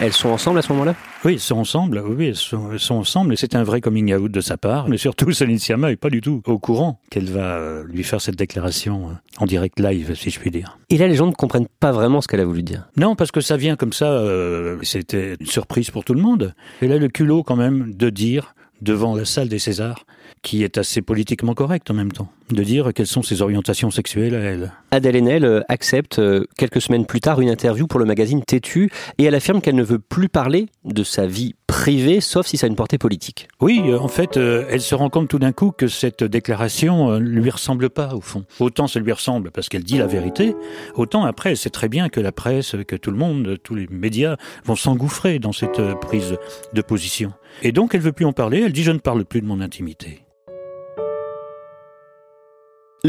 Elles 0.00 0.12
sont 0.12 0.30
ensemble 0.30 0.58
à 0.58 0.62
ce 0.62 0.72
moment-là? 0.72 0.96
Oui, 1.24 1.32
elles 1.32 1.40
sont 1.40 1.56
ensemble. 1.56 2.00
Oui, 2.06 2.28
elles 2.28 2.36
sont, 2.36 2.94
ensemble. 2.94 3.32
Et 3.32 3.36
c'est 3.36 3.56
un 3.56 3.64
vrai 3.64 3.80
coming 3.80 4.14
out 4.14 4.30
de 4.30 4.40
sa 4.40 4.56
part. 4.56 4.88
Mais 4.88 4.98
surtout, 4.98 5.32
Céline 5.32 5.58
Sciamma 5.58 5.88
n'est 5.88 5.96
pas 5.96 6.10
du 6.10 6.20
tout 6.20 6.42
au 6.46 6.58
courant 6.58 7.00
qu'elle 7.10 7.28
va 7.28 7.56
euh, 7.56 7.84
lui 7.88 8.04
faire 8.04 8.20
cette 8.20 8.36
déclaration 8.36 9.10
euh, 9.10 9.12
en 9.38 9.46
direct 9.46 9.80
live, 9.80 10.14
si 10.14 10.30
je 10.30 10.38
puis 10.38 10.50
dire. 10.50 10.78
Et 10.90 10.96
là, 10.96 11.08
les 11.08 11.16
gens 11.16 11.26
ne 11.26 11.32
comprennent 11.32 11.68
pas 11.80 11.90
vraiment 11.90 12.20
ce 12.20 12.28
qu'elle 12.28 12.40
a 12.40 12.44
voulu 12.44 12.62
dire. 12.62 12.88
Non, 12.96 13.16
parce 13.16 13.32
que 13.32 13.40
ça 13.40 13.56
vient 13.56 13.74
comme 13.74 13.92
ça. 13.92 14.06
Euh, 14.06 14.78
c'était 14.82 15.34
une 15.40 15.46
surprise 15.46 15.90
pour 15.90 16.04
tout 16.04 16.14
le 16.14 16.22
monde. 16.22 16.54
Elle 16.80 16.92
a 16.92 16.98
le 16.98 17.08
culot 17.08 17.42
quand 17.42 17.56
même 17.56 17.94
de 17.94 18.10
dire 18.10 18.54
devant 18.80 19.16
la 19.16 19.24
salle 19.24 19.48
des 19.48 19.58
Césars 19.58 20.04
qui 20.42 20.62
est 20.62 20.78
assez 20.78 21.02
politiquement 21.02 21.54
correcte 21.54 21.90
en 21.90 21.94
même 21.94 22.12
temps, 22.12 22.30
de 22.50 22.62
dire 22.62 22.92
quelles 22.94 23.06
sont 23.06 23.22
ses 23.22 23.42
orientations 23.42 23.90
sexuelles 23.90 24.34
à 24.34 24.38
elle. 24.38 24.72
Adèle 24.90 25.16
Haenel 25.16 25.44
euh, 25.44 25.60
accepte 25.68 26.18
euh, 26.18 26.44
quelques 26.56 26.80
semaines 26.80 27.06
plus 27.06 27.20
tard 27.20 27.40
une 27.40 27.50
interview 27.50 27.86
pour 27.86 28.00
le 28.00 28.06
magazine 28.06 28.42
Têtu 28.42 28.90
et 29.18 29.24
elle 29.24 29.34
affirme 29.34 29.60
qu'elle 29.60 29.76
ne 29.76 29.82
veut 29.82 29.98
plus 29.98 30.28
parler 30.28 30.66
de 30.84 31.02
sa 31.02 31.26
vie 31.26 31.54
privée, 31.68 32.20
sauf 32.20 32.46
si 32.48 32.56
ça 32.56 32.66
a 32.66 32.68
une 32.68 32.74
portée 32.74 32.98
politique. 32.98 33.46
Oui, 33.60 33.80
euh, 33.84 34.00
en 34.00 34.08
fait, 34.08 34.36
euh, 34.36 34.66
elle 34.68 34.80
se 34.80 34.96
rend 34.96 35.10
compte 35.10 35.28
tout 35.28 35.38
d'un 35.38 35.52
coup 35.52 35.70
que 35.70 35.86
cette 35.86 36.24
déclaration 36.24 37.12
ne 37.12 37.18
lui 37.18 37.50
ressemble 37.50 37.90
pas, 37.90 38.14
au 38.14 38.20
fond. 38.20 38.44
Autant 38.58 38.88
ça 38.88 38.98
lui 38.98 39.12
ressemble 39.12 39.52
parce 39.52 39.68
qu'elle 39.68 39.84
dit 39.84 39.98
la 39.98 40.08
vérité, 40.08 40.56
autant 40.96 41.24
après, 41.24 41.50
elle 41.50 41.56
sait 41.56 41.70
très 41.70 41.88
bien 41.88 42.08
que 42.08 42.18
la 42.20 42.32
presse, 42.32 42.74
que 42.88 42.96
tout 42.96 43.12
le 43.12 43.18
monde, 43.18 43.58
tous 43.62 43.76
les 43.76 43.86
médias 43.88 44.36
vont 44.64 44.76
s'engouffrer 44.76 45.38
dans 45.38 45.52
cette 45.52 45.80
prise 46.00 46.36
de 46.72 46.82
position. 46.82 47.32
Et 47.62 47.70
donc, 47.70 47.94
elle 47.94 48.00
veut 48.00 48.12
plus 48.12 48.24
en 48.24 48.32
parler, 48.32 48.62
elle 48.64 48.72
dit 48.72 48.82
je 48.82 48.92
ne 48.92 48.98
parle 48.98 49.24
plus 49.24 49.40
de 49.40 49.46
mon 49.46 49.60
intimité. 49.60 50.27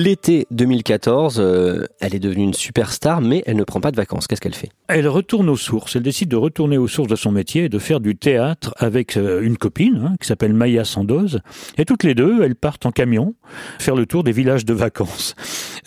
L'été 0.01 0.47
2014, 0.51 1.41
euh, 1.41 1.85
elle 1.99 2.15
est 2.15 2.19
devenue 2.19 2.45
une 2.45 2.53
superstar, 2.53 3.19
mais 3.19 3.43
elle 3.45 3.57
ne 3.57 3.65
prend 3.65 3.81
pas 3.81 3.91
de 3.91 3.97
vacances. 3.97 4.27
Qu'est-ce 4.27 4.39
qu'elle 4.39 4.55
fait? 4.55 4.69
Elle 4.87 5.09
retourne 5.09 5.49
aux 5.49 5.57
sources. 5.57 5.97
Elle 5.97 6.03
décide 6.03 6.29
de 6.29 6.37
retourner 6.37 6.77
aux 6.77 6.87
sources 6.87 7.09
de 7.09 7.17
son 7.17 7.33
métier 7.33 7.65
et 7.65 7.69
de 7.69 7.79
faire 7.79 7.99
du 7.99 8.15
théâtre 8.15 8.73
avec 8.77 9.17
euh, 9.17 9.41
une 9.41 9.57
copine 9.57 10.01
hein, 10.05 10.15
qui 10.21 10.25
s'appelle 10.25 10.53
Maya 10.53 10.85
Sandoz. 10.85 11.41
Et 11.77 11.83
toutes 11.83 12.05
les 12.05 12.15
deux, 12.15 12.41
elles 12.43 12.55
partent 12.55 12.85
en 12.85 12.91
camion 12.91 13.35
faire 13.77 13.95
le 13.95 14.05
tour 14.05 14.23
des 14.23 14.31
villages 14.31 14.63
de 14.63 14.73
vacances. 14.73 15.35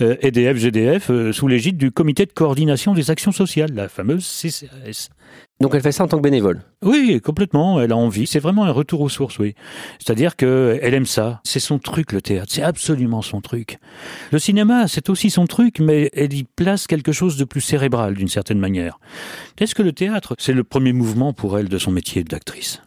Euh, 0.02 0.16
EDF, 0.20 0.58
GDF, 0.58 1.10
euh, 1.10 1.32
sous 1.32 1.48
l'égide 1.48 1.78
du 1.78 1.90
Comité 1.90 2.26
de 2.26 2.32
coordination 2.32 2.92
des 2.92 3.10
actions 3.10 3.32
sociales, 3.32 3.72
la 3.72 3.88
fameuse 3.88 4.26
CCAS. 4.26 5.08
Donc 5.62 5.76
elle 5.76 5.80
fait 5.80 5.92
ça 5.92 6.02
en 6.02 6.08
tant 6.08 6.16
que 6.16 6.22
bénévole. 6.22 6.60
Oui, 6.82 7.20
complètement. 7.20 7.80
Elle 7.80 7.92
a 7.92 7.96
envie. 7.96 8.26
C'est 8.26 8.40
vraiment 8.40 8.64
un 8.64 8.72
retour 8.72 9.00
aux 9.00 9.08
sources, 9.08 9.38
oui. 9.38 9.54
C'est-à-dire 10.00 10.34
que 10.34 10.80
elle 10.82 10.92
aime 10.92 11.06
ça. 11.06 11.40
C'est 11.44 11.60
son 11.60 11.78
truc, 11.78 12.10
le 12.10 12.20
théâtre. 12.20 12.50
C'est 12.52 12.64
absolument 12.64 13.22
son 13.22 13.40
truc. 13.40 13.78
Le 14.32 14.40
cinéma, 14.40 14.88
c'est 14.88 15.08
aussi 15.08 15.30
son 15.30 15.46
truc, 15.46 15.78
mais 15.78 16.10
elle 16.14 16.34
y 16.34 16.42
place 16.42 16.88
quelque 16.88 17.12
chose 17.12 17.36
de 17.36 17.44
plus 17.44 17.60
cérébral, 17.60 18.14
d'une 18.14 18.26
certaine 18.26 18.58
manière. 18.58 18.98
Est-ce 19.58 19.76
que 19.76 19.82
le 19.82 19.92
théâtre, 19.92 20.34
c'est 20.36 20.52
le 20.52 20.64
premier 20.64 20.92
mouvement 20.92 21.32
pour 21.32 21.56
elle 21.56 21.68
de 21.68 21.78
son 21.78 21.92
métier 21.92 22.24
d'actrice 22.24 22.82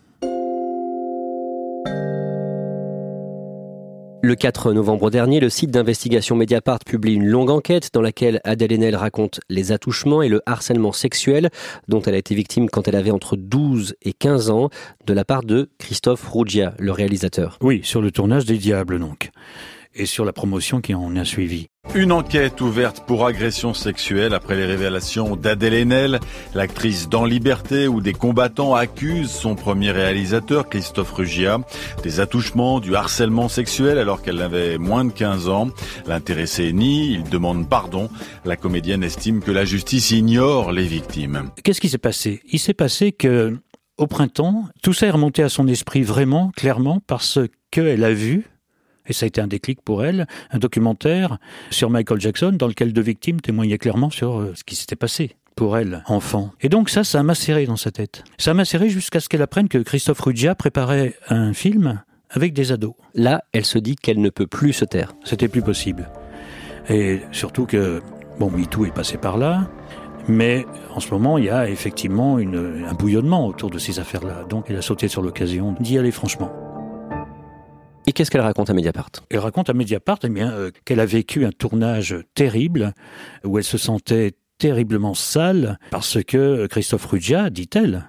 Le 4.25 4.34
4 4.34 4.74
novembre 4.74 5.12
dernier, 5.12 5.39
le 5.39 5.51
site 5.51 5.70
d'investigation 5.70 6.36
Mediapart 6.36 6.79
publie 6.84 7.13
une 7.13 7.27
longue 7.27 7.51
enquête 7.51 7.91
dans 7.94 8.01
laquelle 8.01 8.41
Adèle 8.44 8.74
Haenel 8.74 8.96
raconte 8.96 9.39
les 9.50 9.72
attouchements 9.72 10.24
et 10.24 10.29
le 10.29 10.41
harcèlement 10.48 10.94
sexuel 10.94 11.51
dont 11.89 12.01
elle 12.01 12.15
a 12.15 12.17
été 12.17 12.34
victime 12.34 12.67
quand 12.67 12.88
elle 12.88 12.96
avait 12.96 13.12
entre 13.12 13.36
12 13.36 13.94
et 14.01 14.13
15 14.13 14.50
ans 14.50 14.72
de 15.05 15.13
la 15.13 15.25
part 15.25 15.44
de 15.44 15.70
Christophe 15.77 16.27
Rougia, 16.27 16.74
le 16.79 16.91
réalisateur. 16.91 17.60
Oui, 17.62 17.82
sur 17.84 18.01
le 18.01 18.10
tournage 18.10 18.46
des 18.46 18.58
Diables 18.58 18.98
donc 18.98 19.29
et 19.94 20.08
sur 20.08 20.25
la 20.25 20.34
promotion 20.34 20.82
qui 20.82 20.96
en 20.96 21.15
a 21.15 21.24
suivi. 21.24 21.67
Une 21.94 22.12
enquête 22.12 22.60
ouverte 22.60 23.06
pour 23.06 23.25
agression 23.25 23.74
sexuelle 23.74 24.34
après 24.34 24.56
les 24.56 24.65
révélations 24.65 25.36
d'Adèle 25.36 25.74
Haenel, 25.74 26.20
l'actrice 26.54 27.08
dans 27.08 27.24
Liberté 27.24 27.88
où 27.88 28.01
des 28.01 28.12
combattants 28.12 28.75
accusent 28.75 29.32
son 29.32 29.56
premier 29.56 29.92
réalisateur 29.92 30.68
Christophe 30.68 31.13
Rugia 31.13 31.60
des 32.04 32.20
attouchements, 32.20 32.80
du 32.80 32.96
harcèlement 32.96 33.48
sexuel 33.48 33.98
alors 33.98 34.22
qu'elle 34.22 34.42
avait 34.42 34.77
moins 34.77 35.06
de 35.06 35.12
15 35.12 35.48
ans. 35.48 35.70
L'intéressé 36.06 36.74
nie, 36.74 37.13
il 37.13 37.24
demande 37.24 37.70
pardon. 37.70 38.10
La 38.44 38.58
comédienne 38.58 39.04
estime 39.04 39.42
que 39.42 39.51
la 39.51 39.63
justice 39.63 40.12
ignore 40.12 40.72
les 40.72 40.88
victimes. 40.88 41.50
Qu'est-ce 41.63 41.80
qui 41.80 41.89
s'est 41.89 41.98
passé? 41.98 42.42
Il 42.51 42.60
s'est 42.60 42.74
passé 42.74 43.13
que 43.13 43.58
au 43.98 44.08
printemps, 44.08 44.65
tout 44.84 44.92
ça 44.92 45.08
est 45.08 45.12
remonté 45.12 45.44
à 45.44 45.50
son 45.50 45.68
esprit 45.68 46.04
vraiment 46.04 46.51
clairement 46.58 47.01
parce 47.08 47.39
qu'elle 47.72 48.04
a 48.04 48.13
vu 48.13 48.46
et 49.08 49.14
ça 49.14 49.26
a 49.26 49.28
été 49.28 49.42
un 49.42 49.48
déclic 49.48 49.82
pour 49.82 50.04
elle, 50.04 50.28
un 50.52 50.60
documentaire 50.60 51.38
sur 51.70 51.90
Michael 51.90 52.20
Jackson 52.20 52.52
dans 52.58 52.68
lequel 52.68 52.94
deux 52.94 53.02
victimes 53.02 53.42
témoignaient 53.42 53.78
clairement 53.78 54.10
sur 54.10 54.40
euh, 54.40 54.54
ce 54.56 54.64
qui 54.64 54.76
s'était 54.76 54.96
passé 54.96 55.36
pour 55.56 55.78
elle, 55.78 56.04
enfant. 56.08 56.52
Et 56.62 56.70
donc 56.70 56.90
ça, 56.90 57.04
ça 57.04 57.20
a 57.20 57.24
macéré 57.24 57.66
dans 57.66 57.78
sa 57.78 57.92
tête. 57.92 58.24
Ça 58.38 58.52
a 58.52 58.54
macéré 58.54 58.90
jusqu'à 58.90 59.20
ce 59.22 59.30
qu'elle 59.30 59.42
apprenne 59.42 59.70
que 59.70 59.78
Christophe 59.78 60.20
Ruggia 60.20 60.54
préparait 60.54 61.16
un 61.30 61.54
film 61.54 62.02
avec 62.30 62.54
des 62.54 62.72
ados. 62.72 62.96
Là, 63.14 63.44
elle 63.54 63.66
se 63.66 63.78
dit 63.80 63.96
qu'elle 63.96 64.20
ne 64.20 64.30
peut 64.30 64.48
plus 64.48 64.74
se 64.74 64.84
taire. 64.84 65.14
C'était 65.24 65.48
plus 65.48 65.62
possible. 65.62 66.10
Et 66.90 67.22
surtout 67.32 67.66
que, 67.66 68.02
bon, 68.38 68.52
MeToo 68.52 68.86
est 68.86 68.94
passé 68.94 69.18
par 69.18 69.38
là, 69.38 69.70
mais 70.28 70.66
en 70.94 71.00
ce 71.00 71.10
moment, 71.12 71.38
il 71.38 71.46
y 71.46 71.50
a 71.50 71.70
effectivement 71.70 72.40
une, 72.40 72.86
un 72.88 72.94
bouillonnement 72.94 73.48
autour 73.48 73.70
de 73.70 73.80
ces 73.80 74.00
affaires-là. 74.00 74.46
Donc 74.50 74.66
elle 74.70 74.78
a 74.78 74.82
sauté 74.82 75.08
sur 75.08 75.22
l'occasion 75.22 75.76
d'y 75.80 75.98
aller 75.98 76.12
franchement. 76.12 76.52
Et 78.08 78.12
qu'est-ce 78.12 78.30
qu'elle 78.30 78.42
raconte 78.42 78.70
à 78.70 78.74
Mediapart? 78.74 79.12
Elle 79.30 79.40
raconte 79.40 79.70
à 79.70 79.74
Mediapart 79.74 80.20
eh 80.24 80.30
bien, 80.30 80.52
euh, 80.52 80.72
qu'elle 80.86 81.00
a 81.00 81.06
vécu 81.06 81.46
un 81.46 81.52
tournage 81.52 82.16
terrible 82.36 82.94
où 83.44 83.58
elle 83.58 83.64
se 83.64 83.78
sentait 83.78 84.34
terriblement 84.58 85.16
sale 85.16 85.80
parce 85.92 86.24
que 86.24 86.68
Christophe 86.68 87.06
Ruggia, 87.06 87.50
dit-elle, 87.50 88.06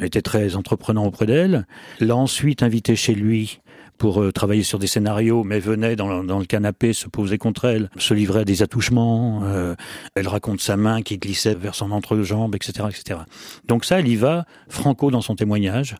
était 0.00 0.22
très 0.22 0.56
entreprenant 0.56 1.04
auprès 1.04 1.26
d'elle, 1.26 1.66
l'a 2.00 2.16
ensuite 2.16 2.62
invité 2.62 2.96
chez 2.96 3.14
lui 3.14 3.60
pour 3.98 4.22
euh, 4.22 4.32
travailler 4.32 4.62
sur 4.62 4.78
des 4.78 4.86
scénarios, 4.86 5.44
mais 5.44 5.60
venait 5.60 5.94
dans, 5.94 6.22
le 6.22 6.44
canapé 6.46 6.94
se 6.94 7.06
poser 7.06 7.36
contre 7.36 7.66
elle, 7.66 7.90
se 7.98 8.14
livrer 8.14 8.40
à 8.40 8.44
des 8.44 8.62
attouchements. 8.62 9.42
Euh, 9.44 9.74
elle 10.14 10.26
raconte 10.26 10.60
sa 10.60 10.78
main 10.78 11.02
qui 11.02 11.18
glissait 11.18 11.54
vers 11.54 11.74
son 11.74 11.90
entrejambe, 11.90 12.54
etc., 12.54 12.88
etc. 12.88 13.20
Donc 13.66 13.84
ça, 13.84 14.00
elle 14.00 14.08
y 14.08 14.16
va 14.16 14.46
franco 14.68 15.10
dans 15.10 15.20
son 15.20 15.36
témoignage 15.36 15.96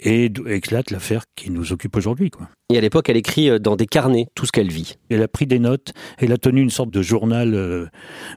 et 0.00 0.30
éclate 0.46 0.90
l'affaire 0.90 1.24
qui 1.34 1.50
nous 1.50 1.72
occupe 1.72 1.96
aujourd'hui. 1.96 2.30
Quoi. 2.30 2.48
Et 2.70 2.76
à 2.76 2.80
l'époque, 2.80 3.08
elle 3.08 3.16
écrit 3.16 3.48
euh, 3.48 3.58
dans 3.58 3.76
des 3.76 3.86
carnets 3.86 4.26
tout 4.34 4.46
ce 4.46 4.52
qu'elle 4.52 4.70
vit. 4.70 4.98
Elle 5.10 5.22
a 5.22 5.28
pris 5.28 5.46
des 5.46 5.58
notes, 5.58 5.92
elle 6.18 6.32
a 6.32 6.36
tenu 6.36 6.60
une 6.60 6.70
sorte 6.70 6.90
de 6.90 7.02
journal 7.02 7.54
euh, 7.54 7.86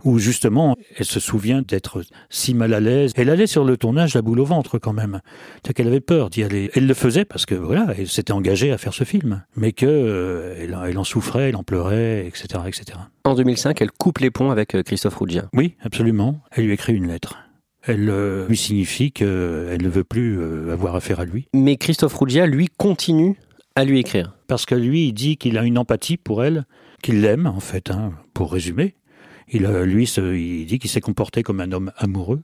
où 0.04 0.20
justement, 0.20 0.76
elle 0.96 1.06
se 1.06 1.20
souvient 1.20 1.62
d'être 1.62 2.02
si 2.30 2.54
mal 2.54 2.74
à 2.74 2.80
l'aise. 2.80 3.12
Elle 3.16 3.30
allait 3.30 3.48
sur 3.48 3.66
le 3.66 3.78
tournage 3.78 4.14
la 4.14 4.22
boule 4.22 4.40
au 4.40 4.46
ventre 4.46 4.80
quand 4.80 4.94
même. 4.94 5.20
C'est 5.66 5.74
qu'elle 5.74 5.88
avait 5.88 6.00
peur 6.00 6.30
d'y 6.30 6.44
aller. 6.44 6.72
Elle 6.74 6.88
le 6.88 6.94
faisait 6.94 7.26
parce 7.26 7.46
que 7.46 7.56
voilà, 7.56 7.88
elle 7.98 8.08
s'était 8.08 8.34
engagée 8.34 8.72
à 8.72 8.78
faire 8.78 8.94
ce 8.94 9.04
film, 9.04 9.44
mais 9.56 9.74
que 9.74 9.86
euh, 9.86 10.56
elle, 10.58 10.78
elle, 10.88 10.98
en 10.98 11.04
souffrait, 11.04 11.50
elle 11.50 11.58
en 11.58 11.64
pleurait, 11.64 12.26
etc., 12.26 12.64
etc. 12.68 12.98
En 13.26 13.36
2005, 13.36 13.82
elle 13.82 13.92
coupe 13.92 14.20
les 14.20 14.32
ponts 14.32 14.50
avec 14.50 14.82
Christophe 14.84 15.16
Rougia. 15.16 15.50
Oui, 15.54 15.76
absolument. 15.82 16.42
Elle 16.52 16.66
lui 16.66 16.74
écrit 16.74 16.94
une 16.94 17.08
lettre 17.08 17.38
elle 17.84 18.10
euh, 18.10 18.48
lui 18.48 18.58
signifie 18.58 19.12
qu'elle 19.12 19.82
ne 19.82 19.90
veut 19.90 20.04
plus 20.04 20.40
euh, 20.40 20.72
avoir 20.72 20.96
affaire 20.96 21.20
à 21.20 21.26
lui. 21.26 21.48
Mais 21.54 21.78
Christophe 21.78 22.14
Rougia, 22.14 22.46
lui, 22.46 22.68
continue 22.78 23.36
à 23.76 23.86
lui 23.86 24.00
écrire. 24.00 24.36
Parce 24.48 24.66
que 24.66 24.76
lui, 24.76 25.08
il 25.08 25.14
dit 25.14 25.38
qu'il 25.38 25.58
a 25.58 25.64
une 25.64 25.78
empathie 25.78 26.18
pour 26.18 26.44
elle, 26.44 26.66
qu'il 27.02 27.22
l'aime, 27.22 27.48
en 27.48 27.60
fait, 27.60 27.90
hein, 27.90 28.12
pour 28.34 28.52
résumer. 28.52 28.96
Il, 29.50 29.66
euh, 29.66 29.86
lui, 29.86 30.06
il 30.06 30.66
dit 30.66 30.80
qu'il 30.80 30.90
s'est 30.90 31.02
comporté 31.02 31.44
comme 31.44 31.60
un 31.60 31.72
homme 31.72 31.92
amoureux 31.98 32.42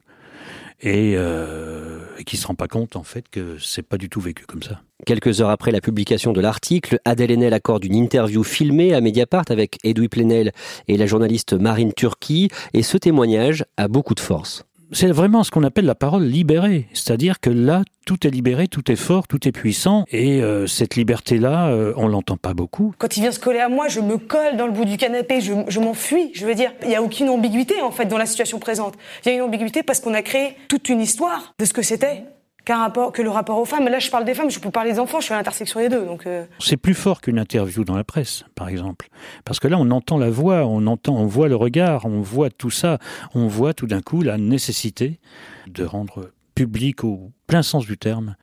et, 0.82 1.14
euh, 1.16 2.00
et 2.18 2.24
qui 2.24 2.38
se 2.38 2.48
rend 2.48 2.56
pas 2.56 2.68
compte, 2.68 2.96
en 2.96 3.04
fait, 3.04 3.26
que 3.30 3.58
c'est 3.60 3.82
pas 3.84 3.98
du 3.98 4.10
tout 4.10 4.20
vécu 4.20 4.46
comme 4.46 4.64
ça. 4.64 4.82
Quelques 5.06 5.42
heures 5.42 5.50
après 5.50 5.72
la 5.72 5.82
publication 5.82 6.34
de 6.34 6.42
l'article, 6.42 7.00
Adèle 7.06 7.32
Haenel 7.32 7.54
accorde 7.54 7.86
une 7.86 7.96
interview 7.96 8.44
filmée 8.44 8.94
à 8.94 9.02
Mediapart 9.02 9.46
avec 9.50 9.78
Edoui 9.84 10.10
Plenel 10.10 10.52
et 10.88 10.98
la 10.98 11.06
journaliste 11.06 11.54
Marine 11.54 11.94
Turki, 11.94 12.50
et 12.74 12.84
ce 12.84 12.98
témoignage 12.98 13.64
a 13.78 13.88
beaucoup 13.88 14.16
de 14.16 14.20
force 14.20 14.64
c'est 14.92 15.12
vraiment 15.12 15.44
ce 15.44 15.52
qu'on 15.52 15.64
appelle 15.64 15.86
la 15.86 15.96
parole 15.96 16.24
libérée. 16.24 16.88
C'est-à-dire 16.94 17.40
que 17.40 17.50
là, 17.50 17.84
tout 18.06 18.26
est 18.26 18.30
libéré, 18.30 18.68
tout 18.68 18.92
est 18.92 18.96
fort, 18.96 19.28
tout 19.28 19.48
est 19.48 19.52
puissant. 19.52 20.06
Et 20.12 20.42
euh, 20.42 20.68
cette 20.68 20.96
liberté-là, 20.96 21.68
euh, 21.68 21.94
on 21.98 22.08
l'entend 22.08 22.38
pas 22.38 22.54
beaucoup. 22.54 22.94
Quand 22.98 23.18
il 23.18 23.22
vient 23.22 23.32
se 23.32 23.40
coller 23.40 23.60
à 23.60 23.70
moi, 23.70 23.88
je 23.88 24.00
me 24.00 24.18
colle 24.18 24.58
dans 24.58 24.66
le 24.66 24.72
bout 24.72 24.86
du 24.86 24.98
canapé, 24.98 25.42
je, 25.42 25.54
je 25.68 25.80
m'enfuis. 25.80 26.32
Je 26.34 26.46
veux 26.46 26.56
dire, 26.56 26.72
il 26.84 26.90
n'y 26.90 26.96
a 26.96 27.02
aucune 27.02 27.30
ambiguïté 27.30 27.82
en 27.82 27.92
fait 27.92 28.06
dans 28.06 28.18
la 28.18 28.26
situation 28.26 28.60
présente. 28.60 28.96
Il 29.26 29.30
y 29.30 29.32
a 29.32 29.36
une 29.36 29.42
ambiguïté 29.42 29.84
parce 29.84 30.00
qu'on 30.00 30.14
a 30.14 30.22
créé 30.22 30.56
toute 30.68 30.90
une 30.90 31.02
histoire 31.02 31.54
de 31.60 31.66
ce 31.66 31.74
que 31.74 31.82
c'était 31.82 32.24
qu'un 32.68 32.80
rapport, 32.80 33.14
que 33.14 33.22
le 33.22 33.30
rapport 33.30 33.58
aux 33.58 33.66
femmes. 33.66 33.86
Mais 33.86 33.90
là, 33.90 34.00
je 34.00 34.12
parle 34.12 34.26
des 34.26 34.34
femmes, 34.34 34.52
je 34.52 34.60
peux 34.60 34.70
parler 34.70 34.92
des 34.92 35.00
enfants, 35.00 35.20
je 35.22 35.26
suis 35.26 35.34
à 35.34 35.38
l'intersection 35.38 35.80
des 35.80 35.88
deux. 35.88 36.06
Donc 36.06 36.28
euh... 36.28 36.46
c'est 36.60 36.76
plus 36.76 36.94
fort 36.94 37.22
qu'une 37.22 37.40
interview 37.40 37.86
dans 37.86 37.96
la 37.96 38.04
presse, 38.04 38.44
par 38.56 38.68
exemple, 38.68 39.08
parce 39.46 39.60
que 39.60 39.70
là, 39.70 39.78
on 39.80 39.90
entend 39.90 40.18
la 40.18 40.30
voix, 40.30 40.66
on 40.66 40.86
entend, 40.86 41.16
on 41.16 41.26
voit 41.26 41.48
le 41.48 41.56
regard, 41.56 42.06
on 42.06 42.20
voit 42.20 42.50
tout 42.50 42.70
ça, 42.70 43.00
on 43.34 43.48
voit 43.48 43.74
tout 43.74 43.88
d'un 43.88 44.02
coup 44.02 44.22
la 44.22 44.38
nécessité 44.38 45.20
de 45.68 45.86
rendre 45.86 46.32
public 46.56 47.06
au 47.06 47.32
plein 47.48 47.64
sens 47.64 47.86
du 47.86 47.98
terme 47.98 48.36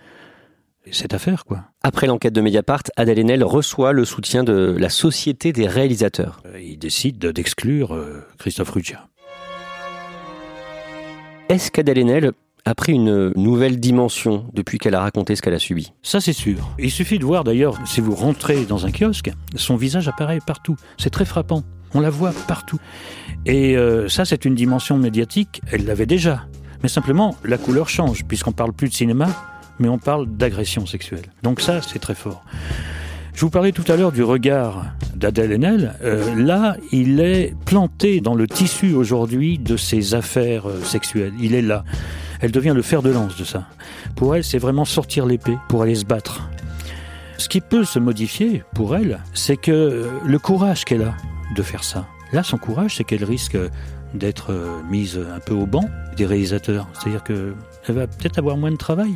cette 0.90 1.14
affaire, 1.14 1.44
quoi. 1.46 1.64
Après 1.82 2.06
l'enquête 2.06 2.34
de 2.34 2.42
Mediapart, 2.42 2.82
Adèle 2.96 3.18
Haenel 3.18 3.42
reçoit 3.42 3.92
le 3.92 4.04
soutien 4.04 4.44
de 4.44 4.76
la 4.78 4.90
Société 4.90 5.52
des 5.52 5.66
réalisateurs. 5.66 6.42
Euh, 6.46 6.60
il 6.60 6.78
décide 6.78 7.18
d'exclure 7.18 7.94
euh, 7.94 8.26
Christophe 8.38 8.70
Ruggia. 8.70 9.08
Est-ce 11.48 11.70
qu'Adèle 11.70 11.98
Haenel 11.98 12.32
a 12.64 12.74
pris 12.74 12.92
une 12.92 13.32
nouvelle 13.36 13.78
dimension 13.78 14.46
depuis 14.54 14.78
qu'elle 14.78 14.94
a 14.94 15.00
raconté 15.00 15.36
ce 15.36 15.42
qu'elle 15.42 15.54
a 15.54 15.58
subi. 15.58 15.92
Ça, 16.02 16.20
c'est 16.20 16.32
sûr. 16.32 16.74
Il 16.78 16.90
suffit 16.90 17.18
de 17.18 17.24
voir 17.24 17.44
d'ailleurs, 17.44 17.78
si 17.86 18.00
vous 18.00 18.14
rentrez 18.14 18.64
dans 18.64 18.86
un 18.86 18.90
kiosque, 18.90 19.30
son 19.54 19.76
visage 19.76 20.08
apparaît 20.08 20.40
partout. 20.44 20.76
C'est 20.96 21.10
très 21.10 21.24
frappant. 21.24 21.62
On 21.92 22.00
la 22.00 22.10
voit 22.10 22.32
partout. 22.48 22.78
Et 23.46 23.76
euh, 23.76 24.08
ça, 24.08 24.24
c'est 24.24 24.44
une 24.44 24.54
dimension 24.54 24.96
médiatique. 24.96 25.60
Elle 25.70 25.84
l'avait 25.84 26.06
déjà. 26.06 26.46
Mais 26.82 26.88
simplement, 26.88 27.36
la 27.44 27.58
couleur 27.58 27.88
change, 27.88 28.24
puisqu'on 28.24 28.52
parle 28.52 28.72
plus 28.72 28.88
de 28.88 28.94
cinéma, 28.94 29.28
mais 29.78 29.88
on 29.88 29.98
parle 29.98 30.26
d'agression 30.26 30.86
sexuelle. 30.86 31.26
Donc 31.42 31.60
ça, 31.60 31.82
c'est 31.82 31.98
très 31.98 32.14
fort. 32.14 32.44
Je 33.34 33.40
vous 33.40 33.50
parlais 33.50 33.72
tout 33.72 33.84
à 33.88 33.96
l'heure 33.96 34.12
du 34.12 34.22
regard 34.22 34.84
d'Adèle 35.14 35.52
Haenel. 35.52 35.94
Euh, 36.02 36.34
là, 36.36 36.76
il 36.92 37.20
est 37.20 37.54
planté 37.64 38.20
dans 38.20 38.34
le 38.34 38.46
tissu 38.46 38.94
aujourd'hui 38.94 39.58
de 39.58 39.76
ces 39.76 40.14
affaires 40.14 40.68
euh, 40.68 40.80
sexuelles. 40.82 41.32
Il 41.40 41.54
est 41.54 41.62
là. 41.62 41.84
Elle 42.44 42.52
devient 42.52 42.74
le 42.76 42.82
fer 42.82 43.00
de 43.00 43.08
lance 43.08 43.38
de 43.38 43.44
ça. 43.44 43.64
Pour 44.16 44.36
elle, 44.36 44.44
c'est 44.44 44.58
vraiment 44.58 44.84
sortir 44.84 45.24
l'épée 45.24 45.56
pour 45.70 45.80
aller 45.80 45.94
se 45.94 46.04
battre. 46.04 46.46
Ce 47.38 47.48
qui 47.48 47.62
peut 47.62 47.84
se 47.84 47.98
modifier 47.98 48.62
pour 48.74 48.94
elle, 48.94 49.20
c'est 49.32 49.56
que 49.56 49.72
euh, 49.72 50.10
le 50.26 50.38
courage 50.38 50.84
qu'elle 50.84 51.04
a 51.04 51.14
de 51.56 51.62
faire 51.62 51.82
ça. 51.82 52.04
Là, 52.32 52.42
son 52.42 52.58
courage, 52.58 52.96
c'est 52.96 53.04
qu'elle 53.04 53.24
risque 53.24 53.56
d'être 54.12 54.52
euh, 54.52 54.82
mise 54.90 55.18
un 55.18 55.40
peu 55.40 55.54
au 55.54 55.64
banc 55.64 55.88
des 56.18 56.26
réalisateurs. 56.26 56.86
C'est-à-dire 56.92 57.24
qu'elle 57.24 57.94
va 57.94 58.06
peut-être 58.06 58.38
avoir 58.38 58.58
moins 58.58 58.72
de 58.72 58.76
travail. 58.76 59.14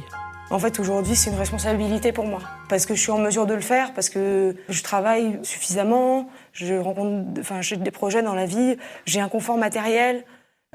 En 0.49 0.59
fait, 0.59 0.81
aujourd'hui, 0.81 1.15
c'est 1.15 1.29
une 1.29 1.37
responsabilité 1.37 2.13
pour 2.13 2.25
moi. 2.25 2.41
Parce 2.71 2.87
que 2.87 2.95
je 2.95 3.01
suis 3.03 3.13
en 3.13 3.19
mesure 3.19 3.45
de 3.45 3.53
le 3.53 3.61
faire, 3.61 3.93
parce 3.93 4.09
que 4.09 4.57
je 4.71 4.83
travaille 4.83 5.39
suffisamment, 5.43 6.31
je 6.55 6.77
rencontre, 6.77 7.27
enfin, 7.41 7.61
j'ai 7.61 7.77
des 7.77 7.91
projets 7.91 8.23
dans 8.23 8.35
la 8.35 8.47
vie, 8.47 8.79
j'ai 9.05 9.21
un 9.21 9.29
confort 9.29 9.59
matériel, 9.59 10.25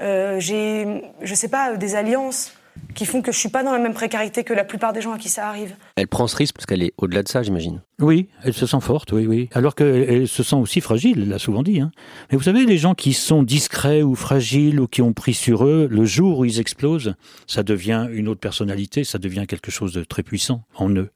j'ai, 0.00 1.02
je 1.22 1.34
sais 1.34 1.48
pas, 1.48 1.76
des 1.76 1.94
alliances 1.94 2.52
qui 2.94 3.06
font 3.06 3.22
que 3.22 3.32
je 3.32 3.38
suis 3.38 3.48
pas 3.48 3.62
dans 3.62 3.72
la 3.72 3.78
même 3.78 3.94
précarité 3.94 4.44
que 4.44 4.52
la 4.52 4.64
plupart 4.64 4.92
des 4.92 5.00
gens 5.00 5.12
à 5.12 5.18
qui 5.18 5.28
ça 5.28 5.48
arrive. 5.48 5.74
Elle 5.96 6.06
prend 6.06 6.26
ce 6.26 6.36
risque 6.36 6.54
parce 6.54 6.66
qu'elle 6.66 6.82
est 6.82 6.92
au-delà 6.98 7.22
de 7.22 7.28
ça, 7.28 7.42
j'imagine. 7.42 7.80
Oui, 8.00 8.28
elle 8.42 8.54
se 8.54 8.66
sent 8.66 8.80
forte, 8.80 9.12
oui, 9.12 9.26
oui. 9.26 9.48
Alors 9.52 9.74
qu'elle 9.74 10.28
se 10.28 10.42
sent 10.42 10.56
aussi 10.56 10.80
fragile, 10.80 11.22
elle 11.22 11.28
l'a 11.28 11.38
souvent 11.38 11.62
dit. 11.62 11.80
Hein. 11.80 11.90
Mais 12.30 12.36
vous 12.36 12.44
savez, 12.44 12.64
les 12.64 12.78
gens 12.78 12.94
qui 12.94 13.12
sont 13.12 13.42
discrets 13.42 14.02
ou 14.02 14.14
fragiles 14.14 14.80
ou 14.80 14.86
qui 14.86 15.02
ont 15.02 15.12
pris 15.12 15.34
sur 15.34 15.64
eux, 15.64 15.88
le 15.90 16.04
jour 16.04 16.40
où 16.40 16.44
ils 16.44 16.60
explosent, 16.60 17.14
ça 17.46 17.62
devient 17.62 18.08
une 18.12 18.28
autre 18.28 18.40
personnalité, 18.40 19.04
ça 19.04 19.18
devient 19.18 19.46
quelque 19.46 19.70
chose 19.70 19.92
de 19.92 20.04
très 20.04 20.22
puissant 20.22 20.62
en 20.76 20.90
eux. 20.90 21.10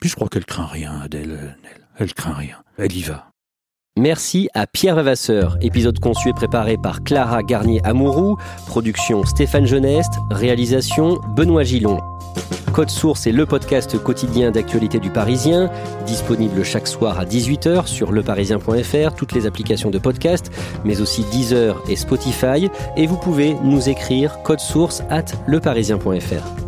Puis 0.00 0.10
je 0.10 0.14
crois 0.14 0.28
qu'elle 0.28 0.46
craint 0.46 0.66
rien, 0.66 1.00
Adèle. 1.00 1.56
Elle, 1.64 1.80
elle 1.98 2.14
craint 2.14 2.34
rien. 2.34 2.56
Elle 2.78 2.96
y 2.96 3.02
va. 3.02 3.27
Merci 3.96 4.48
à 4.54 4.66
Pierre 4.66 4.94
Vavasseur. 4.94 5.58
Épisode 5.60 5.98
conçu 5.98 6.28
et 6.28 6.32
préparé 6.32 6.76
par 6.76 7.02
Clara 7.02 7.42
Garnier-Amouroux. 7.42 8.36
Production 8.66 9.24
Stéphane 9.24 9.66
Geneste. 9.66 10.12
Réalisation 10.30 11.18
Benoît 11.34 11.64
Gillon. 11.64 11.98
Code 12.72 12.90
Source 12.90 13.26
est 13.26 13.32
le 13.32 13.44
podcast 13.44 13.98
quotidien 13.98 14.52
d'actualité 14.52 15.00
du 15.00 15.10
Parisien, 15.10 15.68
disponible 16.06 16.64
chaque 16.64 16.86
soir 16.86 17.18
à 17.18 17.24
18h 17.24 17.86
sur 17.86 18.12
leparisien.fr, 18.12 19.14
toutes 19.16 19.32
les 19.32 19.46
applications 19.46 19.90
de 19.90 19.98
podcast, 19.98 20.52
mais 20.84 21.00
aussi 21.00 21.24
Deezer 21.32 21.82
et 21.88 21.96
Spotify. 21.96 22.70
Et 22.96 23.06
vous 23.06 23.16
pouvez 23.16 23.54
nous 23.64 23.88
écrire 23.88 24.42
code 24.44 24.60
source 24.60 25.02
at 25.10 25.24
leparisien.fr. 25.48 26.67